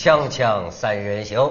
[0.00, 1.50] 锵锵三人行。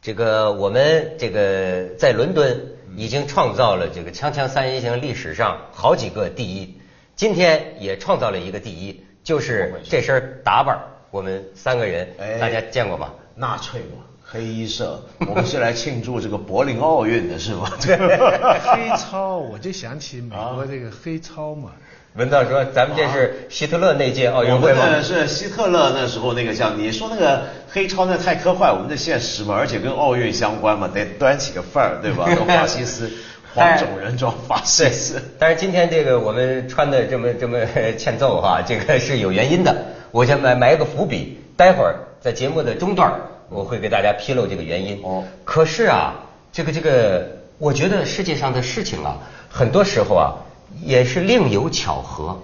[0.00, 2.58] 这个我们这个在伦敦
[2.96, 6.80] 已经创造了这个锵锵三人行历史上好几个第一，
[7.16, 13.12] 今天也创造了一个第一，就是这身打扮，我们三个人，哎大家见过吗？
[13.34, 14.98] 纳粹嘛，黑衣社，
[15.28, 17.70] 我们是来庆祝这个柏林奥运的是吗？
[17.78, 21.72] 黑超，我就想起美国这个黑超嘛。
[22.14, 24.82] 文道说，咱们这是希特勒那届奥运会吗？
[24.84, 32.24] 我们是希特勒那时候那个像你说那个黑超那太科幻，我们的现实嘛，而且跟奥运相关嘛，得端起个范儿，对吧？
[32.34, 33.08] 跟法西斯，
[33.54, 37.58] 黄种人装法西斯。，但是今天这个我们穿的这么这么
[37.96, 39.74] 欠揍哈， 这个是有原因的。
[40.10, 43.12] 我先埋埋一个伏笔，待会儿在节目的中段
[43.48, 45.00] 我会给大家披露这个原因。
[45.04, 46.14] 哦可是啊，
[46.52, 47.24] 这个这个，
[47.58, 49.16] 我觉得世界上的事情啊，
[49.48, 50.34] 很多时候啊
[50.82, 52.40] 也是另有巧合。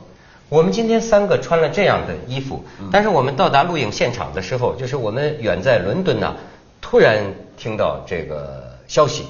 [0.48, 6.36] 我们今天三个穿了这样的衣服，但是我们到达录影现场的时候，就是我们远在伦敦呢，
[6.80, 9.24] 突然听到这个消息，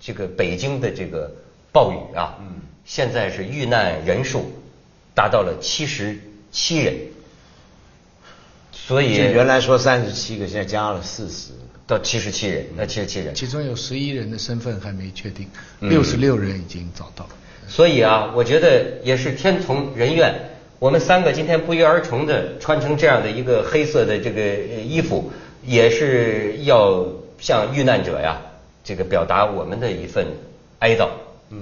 [0.00, 1.30] 这个北京的这个
[1.72, 4.50] 暴雨啊，嗯现在是遇难人数
[5.14, 6.18] 达到了七十
[6.50, 6.96] 七人，
[8.72, 11.52] 所以原来说三十七个，现在加了四十。
[11.88, 15.48] 到七十七人，那七十七人，其中有十一人的身份还没确定，
[15.78, 17.28] 嗯六十六人已经找到。
[17.68, 20.34] 所以啊，我觉得也是天从人愿。
[20.78, 25.32] 我们三个今天不约而同的穿成这样的一个黑色的这个呃衣服，
[25.64, 27.06] 也是要
[27.38, 28.36] 向遇难者呀，
[28.84, 30.26] 这个表达我们的一份
[30.80, 31.08] 哀悼，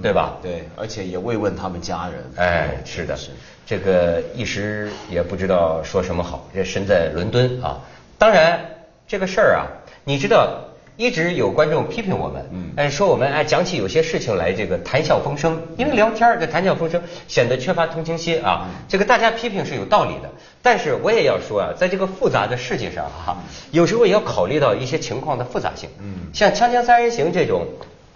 [0.03, 0.37] 对吧？
[0.43, 2.25] 对，而且也慰问他们家人。
[2.37, 3.31] 哎，是的是，
[3.65, 6.49] 这个一时也不知道说什么好。
[6.53, 7.79] 这身在伦敦啊，
[8.19, 8.59] 当然
[9.07, 9.67] 这个事儿啊，
[10.03, 10.65] 你知道，
[10.97, 12.71] 一直有观众批评我们，嗯。
[12.77, 18.69] 哎，说我们哎讲起有些事情来这个谈笑风生，因为聊天儿这谈笑风生显得缺乏同情心啊。
[18.89, 20.31] 这个大家批评是有道理的，
[20.63, 23.37] 但是我也要说啊，在这个复杂的世界上哈、
[23.71, 25.89] 有时候也要考虑到一些情况的复杂性。
[26.01, 26.31] 嗯。
[26.33, 27.67] 像《锵锵三人行》这种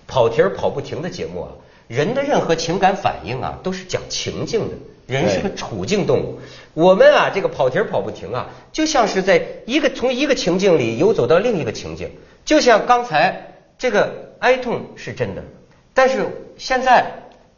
[0.07, 1.49] 跑题儿跑不停的节目啊，
[1.89, 4.77] 人的任何情感反应啊，都是讲情境的。
[5.09, 6.39] 人是个处境动物，
[6.75, 12.11] 我们啊，这个跑题儿跑不停啊，就像是在一个从一个情境里游走到另一个情境，
[12.49, 15.43] 就像刚才这个哀痛是真的，
[15.93, 16.27] 但是
[16.57, 17.05] 现在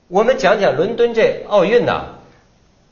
[0.09, 2.07] 我们讲讲伦敦这奥运呐、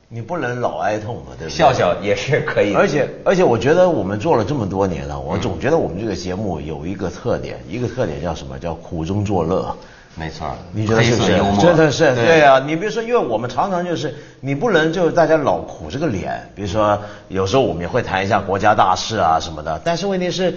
[0.08, 1.56] 你不能老哀痛嘛，对不对？
[1.58, 8.56] 笑笑也是可以的，而且而且，我觉得我们做了这么多年了，我总觉得我们这个节目有一个特点，一个特点叫什么？
[8.60, 9.76] 叫苦中作乐。
[10.14, 11.44] 没错，你觉得是不是黑色幽？
[11.46, 12.60] 默真的是对对啊！
[12.64, 20.56] 你比如说，因为我们常常就是你不能就是大家老苦这个脸，比如说有时候我们也会谈一下国家大事啊什么的，但是问题是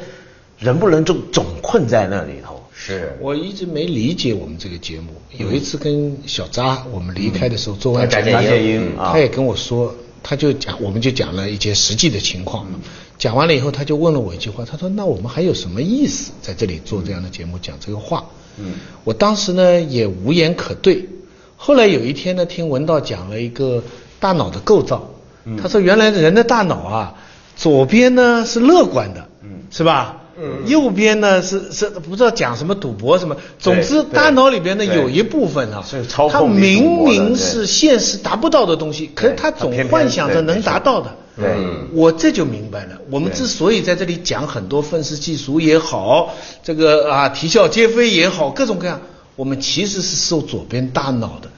[0.62, 2.62] 人不能总总困在那里头。
[2.74, 5.10] 是我一直没理解我们这个节目。
[5.38, 12.80] 有一次跟小扎我们离开的时候，做完他也跟我说，他就讲，我们就讲了一些实际的情况嘛。
[13.18, 18.24] 讲完了以后，他就问了我一句话，他说：“那我们还有什么意思在这里做这样的节目，讲这个话？”
[18.58, 18.74] 嗯，
[19.04, 21.08] 我当时呢也无言可对。
[21.56, 23.84] 后来有一天呢，听文道讲了一个
[24.20, 25.12] 大脑的构造，
[25.46, 27.16] 嗯他说原来人的大脑啊，
[27.56, 30.21] 左边呢是乐观的，嗯是吧？
[30.40, 41.16] 嗯右边呢是是不知道讲什么赌博什么，总之大脑里边呢有一部分啊，是操它控你赌明明是现实达不到的东西，可是他总幻想着能达到的。
[41.38, 42.98] 对嗯我这就明白了。
[43.10, 49.00] 我们之所以在这里讲很多愤世嫉俗也好，这个啊啼笑皆非也好，各种各样，
[49.38, 51.50] 我们其实是受左边大脑的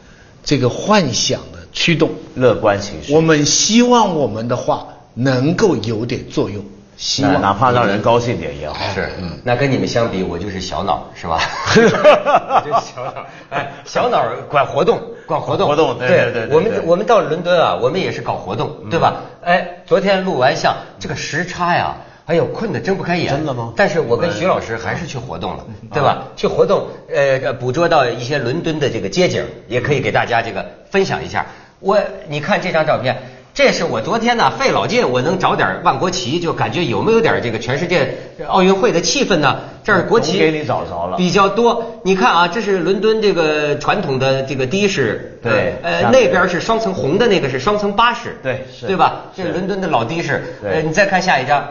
[0.43, 2.11] 这个幻想的驱动。
[2.35, 6.63] 乐观情绪，我们希望我们的话能够有点作用，
[6.97, 8.75] 希望哪哪怕让人高兴点也好。
[8.93, 11.39] 是，嗯那跟你们相比，我就是小脑，是吧？
[11.75, 19.15] 我就是小脑，哎，小脑管活动，管活动，活动对对对对我们我们到伦敦啊，我们也是搞活动，对吧？
[19.43, 21.95] 哎，昨天录完像这个时差呀。
[22.25, 23.27] 哎呦，困得睁不开眼。
[23.35, 26.23] 真的吗但是我跟徐老师还是去活动了，对吧？
[26.37, 31.45] 去活动，呃，捕捉到一些伦敦的这个街景，也可以给大家这个分享一下。
[31.81, 33.21] 我，你看这张照片，
[33.53, 38.17] 这是我昨天呢费老劲，我能找点万国旗，就感觉有没有点这个全世界
[38.47, 39.59] 奥运会的气氛呢？
[39.83, 41.99] 这儿国旗给你找着了比较多。
[42.03, 49.25] 你看啊，这是伦敦这个传统的这个的士，对呃，那边是双层红的那个是双层巴士，对是对吧？
[49.35, 50.41] 这是是伦敦的老的士。
[50.63, 51.63] 呃，你再看下一张，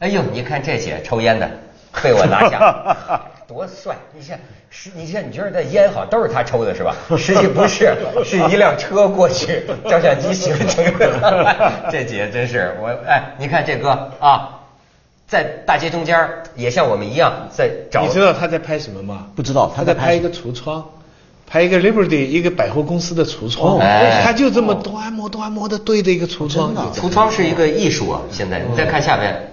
[0.00, 1.48] 哎呦，你看这些抽烟的
[2.02, 3.94] 被我拿下， 多帅！
[4.14, 4.38] 你像，
[4.70, 6.94] 是，你觉得这烟好都是他抽的是吧？
[7.18, 7.94] 实际不是，
[8.24, 11.90] 是一辆车过去，照相机形成的。
[11.90, 13.90] 这姐真是我，哎，你看这哥
[14.20, 14.60] 啊，
[15.26, 18.02] 在大街中间也像我们一样在找。
[18.02, 19.26] 你知道他在拍什么吗？
[19.36, 20.82] 不知道他他在拍一个橱窗，
[21.46, 23.78] 拍一个 Liberty 一个百货公司的橱窗，
[24.24, 28.22] 他就这么端摸端摸的对着一个橱窗橱窗是一个艺术啊！
[28.30, 29.50] 现在你再看下边，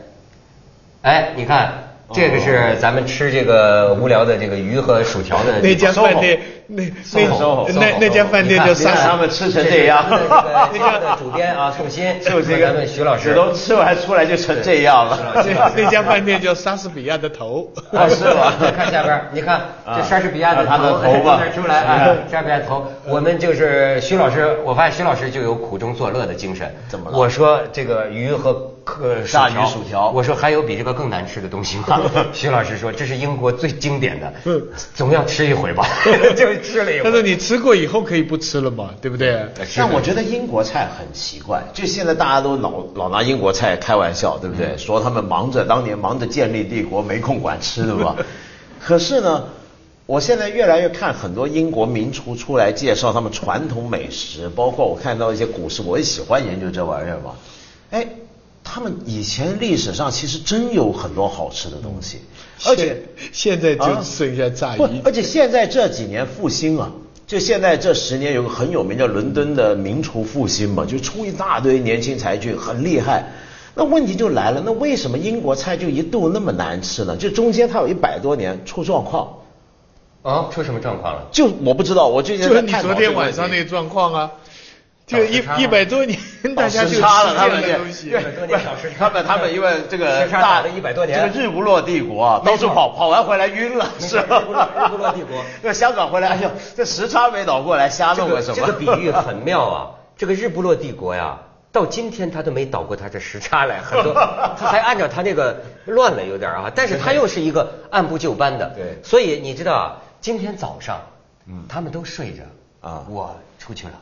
[1.02, 1.89] 哎，你看。
[2.14, 6.84] 这个是咱们吃这个无聊的这个鱼和薯条的那家饭店，那
[7.14, 7.22] 那
[7.74, 10.04] 那那家饭店就让他们吃成这样。
[10.10, 15.18] 那家 的主编啊，宋鑫，就这个徐老师 都吃完出来就成这样了。
[15.76, 17.72] 那家饭店叫莎士比亚的头，
[18.10, 18.54] 是吧？
[18.76, 19.62] 看下边，你看
[19.96, 20.74] 这莎士比亚的头
[21.24, 22.88] 吧，出来啊，莎士比亚头。
[23.06, 26.74] 我们就是徐老师，我发现徐老师就有苦中作乐的精神。
[26.88, 27.18] 怎么了？
[27.18, 28.69] 我说这个鱼和。
[29.26, 32.02] 鲨鱼薯条，我说还有比这个更难吃的东西吗？
[32.34, 34.34] 徐老师说这是英国最经典的，
[34.94, 35.88] 总要吃一回吧，
[36.36, 37.04] 就吃了一回。
[37.04, 39.46] 他说你吃过以后可以不吃了嘛，对不对？
[39.76, 44.78] 但我觉得英国菜很奇怪，就现在大家都老老拿英国菜开玩笑，对不对？
[44.78, 48.16] 说他们忙着当年忙着建立帝国，没空管吃的吧？
[48.80, 49.44] 可是呢，
[50.06, 57.36] 我现在越来越看很多英国名厨出来介绍他们传统美食，包括我看到一些古诗，我也喜欢研究这玩意儿嘛。
[57.92, 58.08] 哎。
[58.72, 62.20] 他们以前历史上其实真有很多好吃的东西，
[62.68, 63.02] 而且
[63.32, 65.02] 现在就剩下炸鱼。
[65.04, 66.92] 而且现在这几年复兴啊，
[67.26, 73.26] 就现在这十年有个很有名叫伦敦的名厨复兴嘛，就出一大堆年轻才俊，很厉害。
[73.74, 77.18] 那问题就来了，那为什么英国菜就一度那么难吃呢？
[77.18, 79.34] 就中间它有一百多年出状况。
[80.22, 81.28] 啊，出什么状况了？
[81.32, 84.32] 就我不知道，我最近就你昨天晚上那个状况啊。
[85.10, 86.20] 就一一百多年，
[86.56, 88.16] 大家就差了他们东西。
[88.96, 94.40] 他们他们因为这个大的一百多年，这个日不落帝国啊，到处跑跑完回来晕了，是吧？
[94.40, 95.44] 日不落帝国。
[95.64, 98.56] 那香港回来，哎呦，这时差没倒过来，瞎弄个什么？
[98.56, 99.90] 这个比喻很妙啊！
[100.16, 101.40] 这个日不落帝国呀，
[101.72, 104.14] 到今天他都没倒过他这时差来，很多
[104.60, 108.70] 他还按照他那个乱了有点啊，但是他又是一个按部就班的。
[108.76, 109.00] 对。
[109.04, 111.02] 所以你知道啊，今天早上，
[111.48, 112.44] 嗯，他们都睡着
[112.88, 113.94] 啊，我出去了。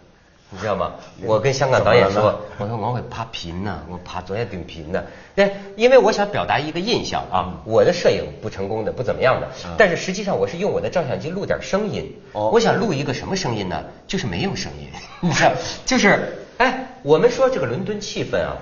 [0.50, 0.94] 你知道吗？
[1.26, 5.06] 我跟香港导演说，我说我会拍频呢，我拍昨天顶频的。
[5.36, 9.48] 对，因为我想表达一个印象啊，我的摄影不成功的，不怎么样的。
[9.78, 12.16] 但是实际上我是用我的照相机录点声音。
[12.32, 12.50] 哦。
[12.54, 13.84] 我想录一个什么声音呢？
[14.08, 14.88] 就是没有声音。
[15.20, 15.52] 你知道，
[15.86, 18.56] 就是哎，我们说这个伦敦气氛啊。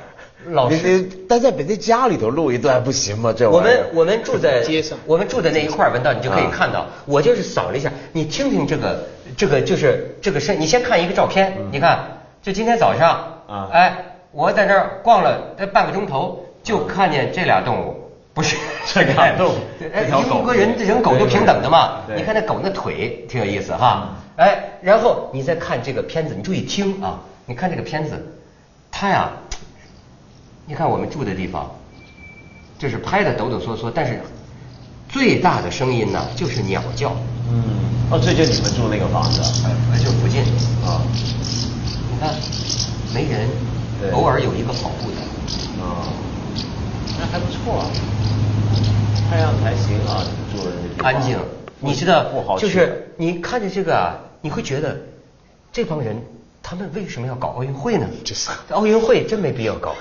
[0.50, 3.34] 老师，待在别在家里头录一段不行吗？
[3.36, 6.86] 这我们我们住在街上，我们住在那一块儿，文道你就可以看到。
[7.06, 13.96] 我就是扫了一下，你听听这个这个就是这个是，你先看一个照片，你看，就今天早上，啊，哎，
[14.32, 18.56] 我在这儿逛了这半个钟头，就看见这俩动物，不是
[18.88, 19.58] 这俩动物，
[19.94, 28.38] 哎，英国人人狗都平等的嘛，你看那狗那腿挺有意思哈，哎，然后你再看这个片子，你注意听啊，你看这个片子，
[28.92, 29.30] 它呀。
[30.68, 31.70] 你看我们住的地方，
[32.80, 34.20] 就是拍的抖抖嗦嗦，但是
[35.16, 37.16] 最大的声音呢就是鸟叫。
[37.50, 37.64] 嗯，
[38.12, 40.42] 哦，这就你们住那个房子，哎，就附近
[40.84, 41.00] 啊。
[42.12, 42.36] 你看，
[43.14, 43.48] 没人，
[44.12, 45.22] 偶尔有一个跑步的。
[45.82, 46.04] 啊，
[47.18, 47.88] 那还不错啊。
[49.30, 50.22] 太阳还行啊，
[50.52, 50.72] 住的
[51.02, 51.38] 安静。
[51.80, 52.26] 你知道，
[52.60, 55.00] 就是你看着这个啊，你会觉得
[55.72, 56.22] 这帮人
[56.62, 58.06] 他们为什么要搞奥运会呢？
[58.26, 59.96] 就是奥运会真没必要搞。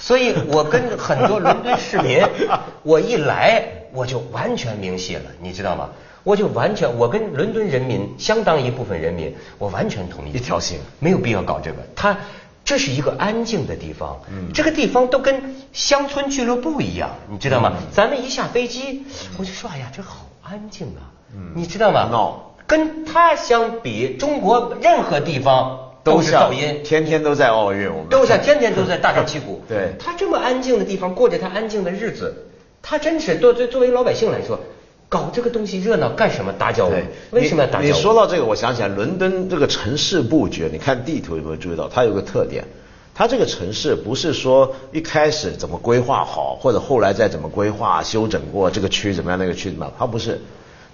[0.00, 2.20] 所以，我跟很多伦敦市民，
[2.82, 5.90] 我一来我就完全明晰了，你知道吗？
[6.22, 11.78] 我就完全，我跟伦敦人民相当一部分人民，我完全同意一条心，没有必要搞这个。
[11.94, 12.16] 他
[12.64, 17.74] 这是一个安静的地方，嗯，这个地方都跟乡村俱乐部一样，你知道吗？
[17.92, 19.04] 咱们一下飞机，
[19.38, 22.08] 我就说，哎呀，这好安静啊，嗯，你知道吗？
[22.10, 25.82] 闹，跟他相比，中国任何地方。
[26.06, 29.60] 都是噪音，天天都在奥运，我们都像天天都在大 张旗鼓。
[29.68, 32.46] 对，他这么安静的地方，过着他安静的日子，
[32.88, 34.60] 他真是作作作为老百姓来说，
[35.08, 36.52] 搞这个东西热闹干什么？
[36.52, 36.96] 打搅我？
[37.32, 37.86] 为什么要打搅？
[37.88, 41.88] 你说到这个，我想起来伦敦这个城市布局，你看地图有没有注意到？
[41.88, 42.64] 它有个特点，
[43.12, 49.92] 它这个城市不是说一开始怎么规划好，或者后来再怎么规划修整过这个区怎么样，那个区怎么样？
[49.98, 50.40] 它不是，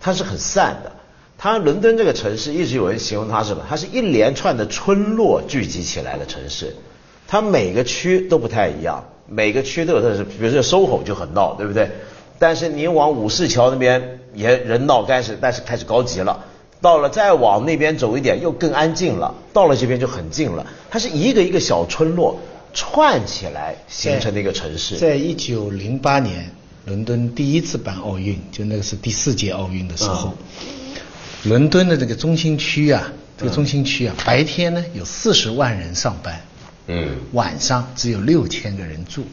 [0.01, 0.93] 它是很散的。
[1.37, 3.67] 它伦敦这个城市一直有人形容它什么？
[3.69, 6.75] 它是一连串的村落聚集起来的城市。
[7.29, 10.25] 它每个区都不太一样，每个区都有特色。
[10.25, 11.91] 比如说 SOHO 就很闹，对不对？
[12.39, 16.45] 但是你往武士桥那边也人闹，但是但是开始高级了。
[16.81, 19.33] 到了再往那边走一点，又更安静了。
[19.53, 20.67] 到了这边就很静了。
[20.91, 22.41] 它是一个一个小村落
[22.75, 24.97] 串起来形成的一个城市。
[24.97, 26.51] 在一九零八年，
[26.85, 30.35] 伦敦第一次办奥运，就那个是第四届奥运的时候。
[31.45, 36.41] 伦敦的这个中心区啊，这个中心区啊，白天呢有四十万人上班，
[36.87, 39.25] 嗯，晚上只有六千个人住，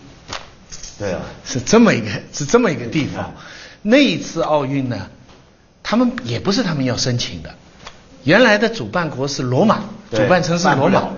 [0.97, 3.33] 对啊，是这么一个是这么一个地方。
[3.81, 5.07] 那一次奥运呢，
[5.81, 7.55] 他们也不是他们要申请的，
[8.23, 11.09] 原来的主办国是罗马，主办城市罗马，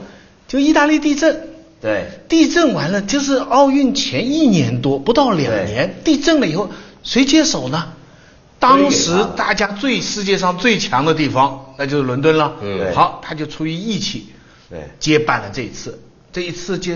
[0.48, 1.50] 就意大利地震，
[1.82, 2.08] 对。
[2.30, 6.70] 地震完了就是奥运前一年多，不到两年，地震了以后
[7.04, 7.94] 谁接手呢？
[8.60, 9.54] 当时大。
[9.54, 12.56] 家最世界上最强的地方，那就是伦敦了。
[12.62, 12.96] 嗯。
[12.96, 14.30] 好，他就出于义气，
[14.70, 14.90] 对。
[15.00, 16.00] 接办了这一次。
[16.34, 16.94] 这一次就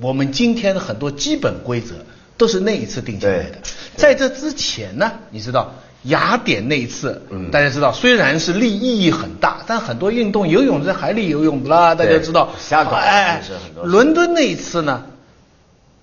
[0.00, 1.94] 我们今天的很多基本规则
[2.36, 3.58] 都是那一次定下来的。
[3.96, 5.74] 在这之前呢，你知道
[6.04, 12.50] 雅典那一次，嗯大家知道虽然是利意义很大，但很多运动游泳在海里游泳的啦，大家知道。
[12.58, 13.42] 瞎搞哎
[13.82, 15.04] 伦敦那一次呢，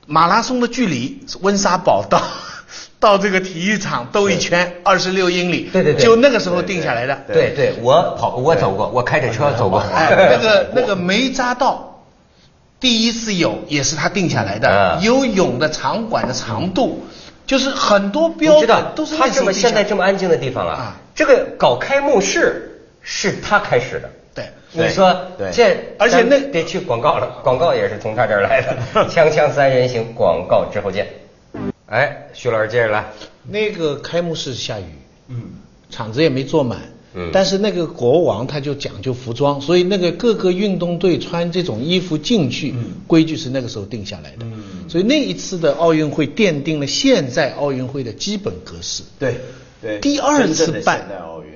[0.07, 2.21] 马拉松的距离是温莎堡到
[2.99, 7.21] 到这个体育场兜一圈二十六英里，对对对就那个时候定下来的。
[7.27, 9.79] 对对，我跑我走过，我开着车走过。
[9.79, 11.92] 哎，那个那个梅扎道
[12.83, 14.67] 第一次有，也是他定下来的。
[14.67, 17.01] 啊游泳的场馆的长度，
[17.47, 24.09] 就是很多标你知道准都是他这么现在这么安静的地方啊啊，这个搞开幕式是他开始的。
[24.35, 24.45] 对。
[24.73, 28.75] 你说对这，而且那得去广告了，广告也是从他这儿来的。
[29.07, 31.07] 锵锵三人行，广告之后见。
[31.85, 33.05] 哎，徐老师接着来。
[33.47, 34.83] 那个开幕式下雨，
[35.29, 35.41] 嗯，
[35.89, 36.79] 场子也没坐满，
[37.13, 37.29] 嗯。
[37.33, 42.91] 但是那个国王他就讲究服装，所以那个各个运动队穿这种衣服进去，嗯。
[43.07, 44.89] 规矩是那个时候定下来的，嗯。
[44.89, 49.03] 所以那一次的奥运会奠定了现在奥运会的基本格式。
[49.19, 49.39] 对
[49.81, 49.99] 对。
[49.99, 51.07] 第二次办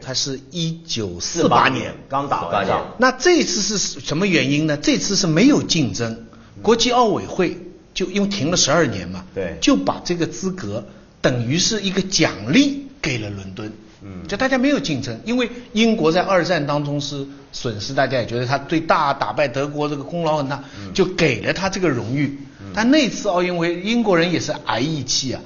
[0.02, 4.78] 它是一九四八年，刚打完仗，那这次是什么原因呢？
[4.78, 6.26] 这次是没有竞争，
[6.62, 7.58] 国际奥委会
[7.94, 9.58] 就因为停了十二年嘛，对。
[9.60, 10.86] 就把这个资格
[11.22, 13.74] 等于是一个奖励给了伦敦。
[14.02, 22.40] 嗯就大家没有竞争，因为英国在二战当中是损失，大家也觉得他最大打败德国这个功劳很大，嗯就给了他这个荣誉。
[22.74, 25.42] 但那次奥运会，英国人也是挨一气啊。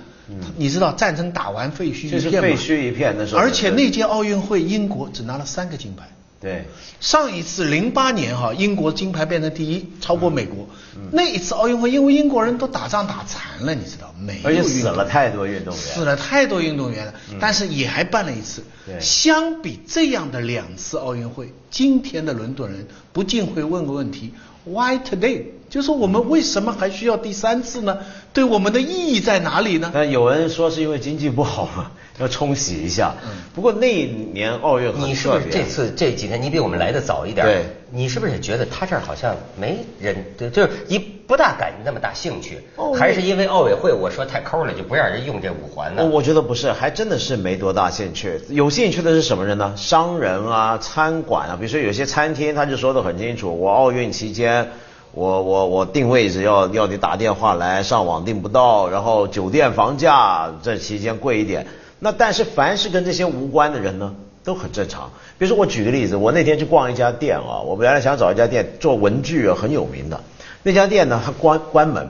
[0.57, 6.09] 你知道战争打完废墟一就是片吗废墟一片那时候而且那届奥运会，英国只拿了三个金牌。
[6.41, 6.65] 对
[6.99, 10.67] 上一次零八年哈，英国金牌变成第一，超过美国。
[11.11, 18.63] 那一次奥运会，因为英国人都打仗打残了，你知道没有而且死了太多运动员，死了太多运动员了，但是也还办了一次。
[18.87, 24.33] 对相比这样的两次奥运会，今天的伦敦人不禁会问个问题
[24.65, 25.43] ：Why today？
[25.69, 27.99] 就是我们为什么还需要第三次呢？
[28.33, 29.91] 对我们的意义在哪里呢？
[29.93, 33.13] 但有人说是因为经济不好嘛，要冲洗一下。
[33.53, 37.45] 不过那一年奥运很你是不是这次这几天你比我们来的早一点？
[37.45, 46.03] 对你是不是觉得他这儿好像没人，对，就是一不大感那么大兴趣，哦还是因为奥委会我说太抠了，就不让人用这五环呢？
[46.05, 48.39] 我我觉得不是，还真的是没多大兴趣。
[48.47, 49.73] 有兴趣的是什么人呢？
[49.75, 54.69] 商人啊，餐馆啊，比如说有些餐厅，他就说的很清楚，我奥运期间，
[55.11, 61.67] 我我我定位置要要你打电话来，上网订不到，然后酒店房价这期间贵一点。
[62.03, 65.11] 那但是凡是跟这些无关的人呢，都很正常。
[65.37, 70.19] 比如说我举个例子，我那天去逛一家店啊，我原来想找一家店做文具啊，很有名的。
[70.63, 72.09] 那家店呢，它关关门，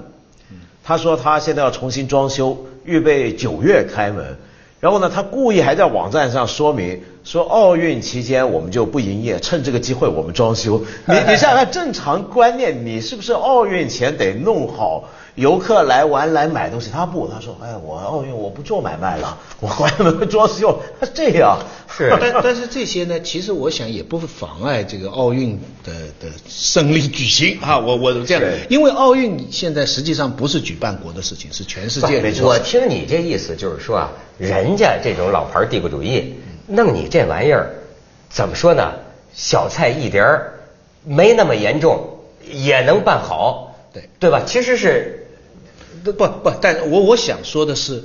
[0.81, 4.38] 他说他现在要重新装修，预备九月开门。
[4.79, 10.81] 然后呢，他故意还在网站上说明说奥运期间我们就不营业，趁这个机会我们装修。
[11.05, 15.10] 你你想想看，正常观念，你是不是奥运前得弄好？
[15.36, 21.58] 游客来玩来买东西，他不，他说，哎，我奥运我不做买卖了， 我关门装修， 他这样。
[21.90, 22.16] 是。
[22.20, 27.58] 但但是这些呢，其实我想也不妨碍这个奥运的的胜利举行。
[27.62, 27.80] 啊。
[27.80, 28.42] 我我这样。
[28.44, 32.48] 是，因为奥运现在实际上不是举办国的事情，是全世界的没错。
[32.50, 36.36] 我听你这意思就是说啊，人家这种老牌帝国主义
[36.68, 37.70] 弄你这玩意儿，
[38.30, 38.92] 怎么说呢？
[39.34, 40.60] 小菜一碟儿，
[41.06, 42.18] 没那么严重，
[42.52, 44.10] 也能办好，对。
[44.20, 44.44] 对吧？
[44.46, 45.21] 其实是
[46.03, 48.03] 不不，但我我想说的是，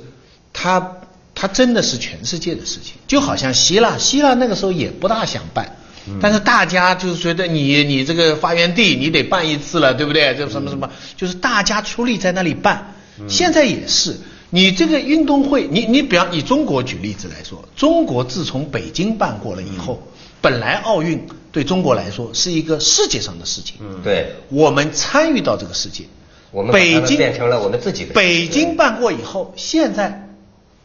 [0.53, 0.97] 它
[1.33, 5.75] 它真的是全世界的事情，就好像希腊，希腊那个时候也不大想办，
[6.21, 10.35] 但是大家就是觉得你你这个发源地你得办一次了，对不对？
[10.35, 12.93] 这什么什么，就是大家出力在那里办。
[13.27, 14.15] 现在也是，
[14.51, 20.01] 你这个运动会，你你比方以中国举例子来说，中国自从北京办过了以后，
[20.39, 26.03] 本来奥运对中国来说是一个世界上的事情，嗯对我们参与到这个世界。
[26.51, 30.29] 我们北京变成了我们自己的北京办过以后，现在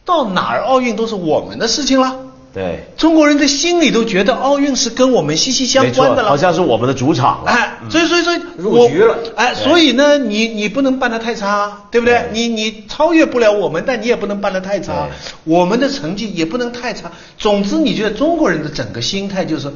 [0.05, 2.19] 到哪儿奥运都是我们的事情了。
[2.53, 7.49] 对，中国人的心里都觉得奥运是跟我们息息相关的了，好像是我们的主场了。
[7.49, 12.29] 哎，所以所以所以入局了哎，所以呢，你你不能办得太差，对不对对？
[12.31, 15.07] 你你超越不了我们，但你也不能办得太差，
[15.45, 17.11] 我们的成绩也不能太差。
[17.39, 19.73] 总之，你觉得中国人的整个心态就是，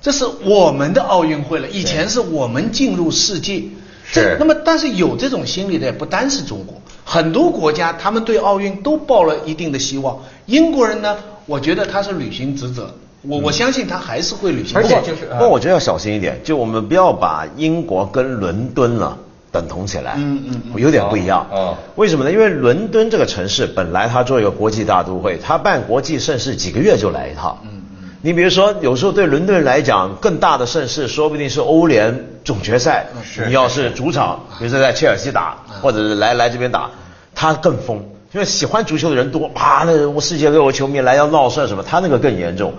[0.00, 3.62] 这是我们的奥运会了，以前是我们进入世界。
[4.06, 10.18] 是这那么，但是有这种心理的也不单是中国，很多国家他们对奥运都抱了一定的希望。
[10.46, 12.88] 英国人呢，我觉得他是履行职责，
[13.22, 14.76] 我我相信他还是会履行。
[14.76, 19.18] 而且不过就是啊不过我觉得要小心一点，就我们不要把英国跟伦敦呢
[19.50, 21.46] 等同起来，嗯嗯嗯有点不一样。
[21.50, 22.30] 哦哦为什么呢？
[22.30, 27.58] 因为伦敦这个城市本来它作为一个国际大都会，它办国际盛事几个月就来一趟。
[27.64, 27.70] 嗯
[28.00, 28.08] 嗯。
[28.22, 33.04] 你比如说，有时候对伦敦人来讲，更大的盛事说不定是欧联总决赛。
[33.46, 36.88] 你要是主场，比如说在切尔西打，或者是来来这边打，
[37.34, 37.96] 他更疯。
[38.32, 42.72] 因为喜欢足球的人多，啪，那我世界各国球迷来要闹事什么，他那个更严重。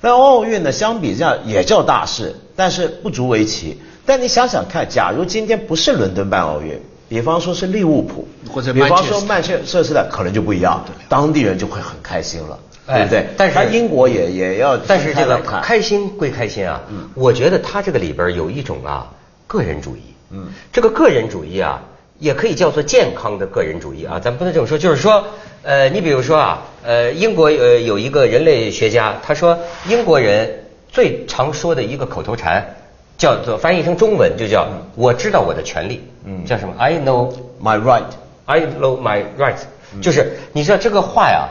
[0.00, 3.80] 但奥运呢，相比这样也叫大事，但是不足为奇。
[4.06, 13.26] 但你想想看，假如今天不是伦敦办奥运，比方说是利物浦，或者比方说曼彻斯特可能就不一样，当地人就会很开心了，哎对不对？
[13.36, 16.80] 但是他英国也也要但是这个开心归开心啊，
[17.14, 19.10] 我觉得他这个里边有一种啊
[19.46, 20.48] 个人主义，嗯。
[20.72, 21.82] 这个个人主义啊，
[22.18, 25.24] 也可以叫做健康的个人主义啊，咱不能这么说，就是说，
[25.62, 32.76] 呃，你比如说啊，呃，英国呃有一个人类学家，他说英国人最常说的一个口头禅，
[33.18, 36.44] 叫做翻译成中文就叫我知道我的权利，嗯。
[36.44, 37.32] 叫什么？I know
[37.62, 39.62] my right，I know my rights，、
[40.02, 41.48] 就是你知道这个话呀，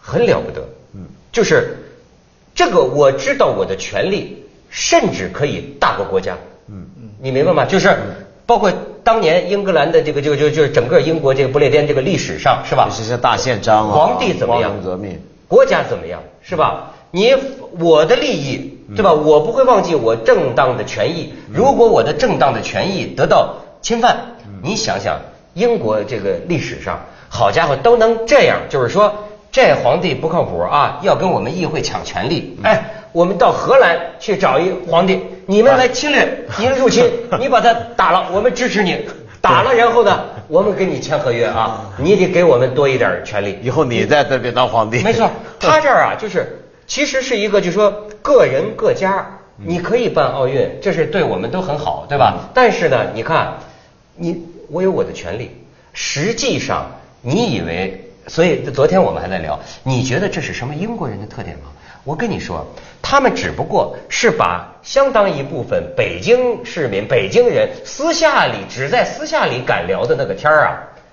[0.00, 0.75] 很了不得，嗯
[1.36, 1.76] 就是
[2.54, 6.34] 这个我知道我的权利，甚至可以大过国家，
[6.66, 7.66] 嗯嗯你明白吗？
[7.66, 7.94] 就是
[8.46, 8.72] 包括
[9.04, 12.86] 当年英格兰的这个这个就就是整个英国这个不列颠这个历史上是吧？
[12.88, 14.82] 尤其是大宪章啊，皇帝怎么样？
[14.82, 16.22] 革命，国家怎么样？
[16.40, 16.94] 是吧？
[17.10, 17.34] 你
[17.78, 19.12] 我的利益，对吧？
[19.12, 21.34] 我不会忘记我正当的权益。
[21.52, 24.16] 如果我的正当的权益得到侵犯，
[24.62, 25.20] 你想想，
[25.52, 29.25] 英国这个历史上，好家伙都能这样，就是说
[29.56, 32.58] 这皇帝不靠谱啊，要跟我们议会抢权力。
[32.62, 36.28] 哎，我们到荷兰去找一皇帝，你们来侵略，
[36.60, 37.10] 你入侵，
[37.40, 38.98] 你把他打了，我们支持你。
[39.40, 43.58] 打了，然后呢，我们跟你签合约啊，你得给我们多一点权利。
[43.62, 49.26] 以后你在这边当皇帝，没错，他这儿啊，就是其实是一个，就是说个人各家，
[49.56, 52.50] 你可以办奥运，这是对我们都很好，对吧？
[52.52, 53.54] 但是呢，你看，
[54.16, 54.38] 你
[54.70, 55.50] 我有我的权利，
[55.94, 56.90] 实际上
[57.22, 61.70] 你以为，所以昨天我们还在聊，你觉得这是什么英国人的特点吗？
[62.04, 62.64] 我跟你说，
[63.02, 70.70] 他们只不过是把相当一部分北京市民、北京人私下里只在私下里敢聊的那个天儿啊，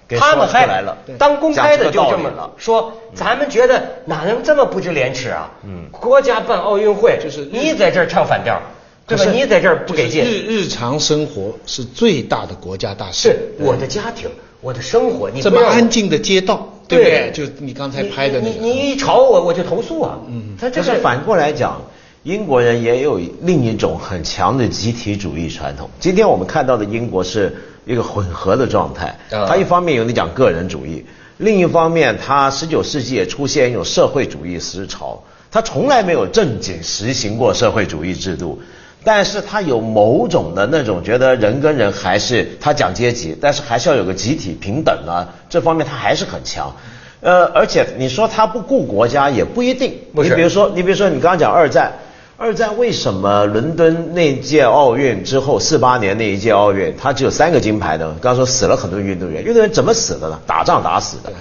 [0.07, 5.49] 给他们还来了当公开的就这么了说，咱们觉得哪能这么不知廉耻啊？
[5.63, 8.61] 嗯国家办奥运会，就是你在这儿唱反调，
[9.07, 9.25] 对吧？
[9.31, 13.29] 你在这儿不给劲，是日日常生活是最大的国家大事。
[13.29, 14.29] 是我的家庭，
[14.61, 17.31] 我的生活，你这不让我么安静的街道，对不对？
[17.33, 18.59] 就你刚才拍的那个。
[18.59, 20.19] 你你你一吵我，我就投诉啊。
[20.27, 21.81] 嗯他这是反过来讲，
[22.23, 25.89] 英国人也有另一种很强的集体主义传统。
[25.99, 31.05] 今天我们看到的英国是一个混合的状态，啊它一方面有你讲个人主义，
[31.37, 38.61] 另一方面他十九世纪也出现一种社会主义思潮，他从来没有正经实行过社会主义制度。
[39.03, 46.75] 但是他有某种的那种觉得人跟人还是他讲阶级，但是还是要有个集体平等啊，这方面他还是很强。
[47.21, 51.93] 呃，而且你说他不顾国家也不一定，你比如说，你比如说你刚刚讲二战，
[52.37, 58.15] 二战为什么伦敦那届奥运之后，四八年那一届奥运，他只有三个金牌呢？
[58.21, 60.39] 刚刚说死了很多运动员，运动员怎么死的呢？
[60.45, 61.31] 打仗打死的。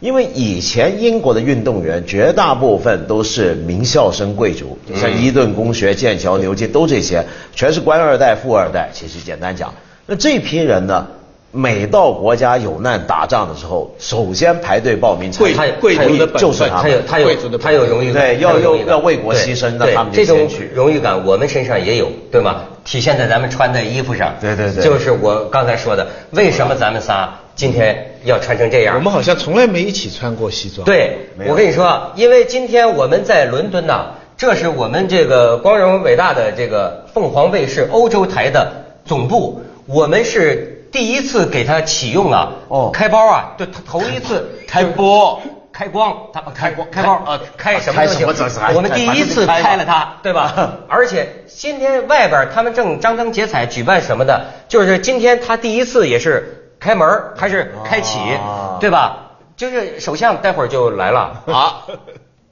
[0.00, 8.90] 因为以前英国的运动员绝大部分都是名校生贵族，像伊顿公学、剑桥、牛津都这些，全是官二代、富二代。
[8.92, 9.72] 其实简单讲，
[10.06, 11.06] 那这批人呢，
[11.50, 15.46] 每到国家有难打仗的时候，首先排队报名参
[15.80, 22.64] 贵族的本是他们他有他有他有荣誉感，对要他有荣誉感要为国牺牲的他们就这种荣誉感，我们身上也有，对吗？
[22.84, 24.34] 体现在咱们穿的衣服上。
[24.40, 28.94] 对对对就是我刚才说的，为什么咱们仨今天要穿成这样？
[28.96, 45.40] 我们好像从来没一起穿过西装。，对，我跟你说，因为今天我们在伦敦呐，这是我们这个光荣伟大的这个凤凰卫视欧洲台的总部，我们是第一次给它启用啊，哦开包啊，就头头一次 开播。
[45.72, 48.32] 开光，它开光开包开啊开什么
[48.74, 50.78] 我们第一次开了它，对吧？
[50.88, 56.55] 而且今天外边他们正张灯结彩举办什么的，就是今天他第一次也是
[56.86, 59.16] 开门还是开启啊，对吧？
[59.56, 61.42] 就是首相待会儿就来了。
[61.52, 61.82] 啊。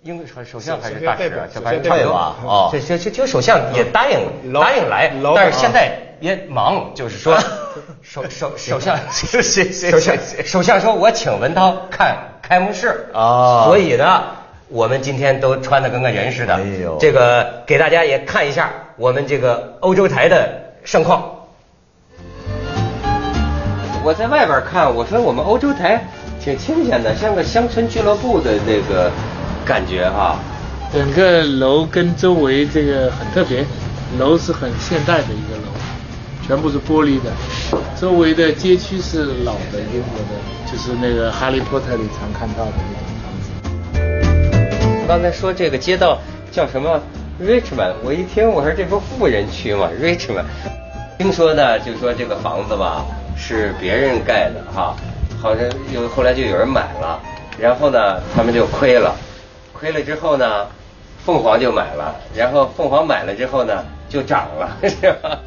[0.02, 1.72] 英首首相还是大使差不多。
[1.78, 2.68] 代表吧哦。
[2.72, 7.38] 这这这这首相也答应老答应来，但是现在也忙，就是说
[8.02, 9.40] 首首首相 首
[10.00, 13.06] 相首相说我请文涛看开幕式。
[13.14, 13.64] 啊。
[13.64, 14.24] 所以呢，
[14.68, 16.60] 我们今天都穿的跟个人似的。
[17.00, 21.33] 这个给大家也看一下我们这个欧洲台的盛况。
[24.04, 26.04] 我在外边看，我说我们欧洲台
[26.38, 29.10] 挺清闲的，像个乡村俱乐部的那个
[29.64, 30.36] 感觉哈、
[30.92, 33.64] 整个楼跟周围这个很特别，
[34.18, 35.72] 楼是很现代的一个楼。
[36.46, 37.32] 全部是玻璃的，
[37.98, 45.00] 周围的街区是老的英国的，就是那个《哈利波特》里常看到的那种房子。
[45.00, 46.18] 我刚才说这个街道
[46.52, 47.00] 叫什么
[47.42, 50.44] Richmond，我一听我说这不富人区吗？Richmond，
[51.16, 53.02] 听说呢，就说这个房子吧
[53.36, 54.96] 是别人盖的哈，
[55.40, 57.20] 好像有后来就有人买了，
[57.58, 59.14] 然后呢他们就亏了，
[59.72, 60.66] 亏了之后呢，
[61.24, 65.38] 凤凰就买了，然后凤凰买了之后呢就涨了， 是吧？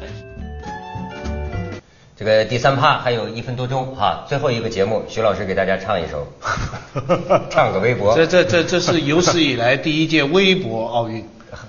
[2.16, 6.26] 这个第三趴还有一分多钟哈，最后一个节目，徐老师给大家唱一首，
[7.48, 8.14] 唱个微博。
[8.14, 11.24] 这这这这是有史以来第一届微博奥运。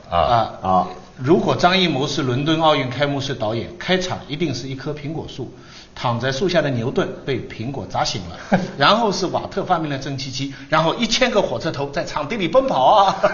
[0.10, 0.58] 啊。
[0.62, 0.88] 啊
[1.22, 5.54] 如果张艺谋是伦敦奥运开幕式导演，开场一定是一棵苹果树，
[5.94, 8.40] 躺在树下的牛顿被苹果砸醒了，
[8.78, 13.16] 然后是瓦特发明了蒸汽机，然后一千个火车头在场地里奔跑啊。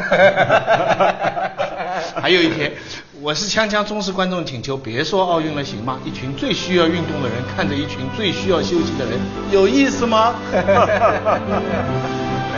[2.20, 2.74] 还有一天，
[3.22, 6.00] 我是锵锵忠实观众请求别说奥运了行吗？
[6.04, 9.20] 一群最需要运动的人看着一群最需要休息的人，
[9.52, 10.34] 有意思吗？
[10.52, 10.58] 哎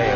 [0.08, 0.14] 呦，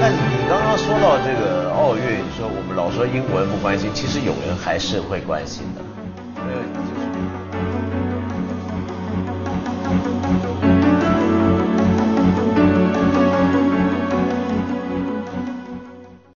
[0.00, 0.16] 但你
[0.48, 2.02] 刚说到这个奥运
[2.36, 5.82] 说我们老说英国人不关心其实有人还是会关心的。